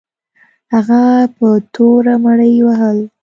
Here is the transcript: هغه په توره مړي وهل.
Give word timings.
هغه 0.73 1.01
په 1.37 1.47
توره 1.73 2.15
مړي 2.23 2.53
وهل. 2.65 2.97